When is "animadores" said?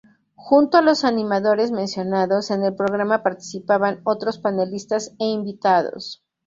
1.03-1.71